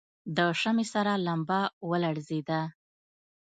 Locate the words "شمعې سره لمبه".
0.61-1.61